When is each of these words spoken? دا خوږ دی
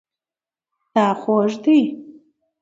دا 0.93 1.07
خوږ 1.19 1.51
دی 1.63 1.79